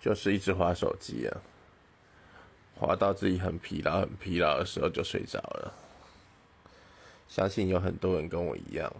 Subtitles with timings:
[0.00, 1.40] 就是一直划手机啊。
[2.78, 5.74] 划到自己很疲劳很疲劳的时候就睡着了。
[7.28, 8.90] 相信有很多人跟我一样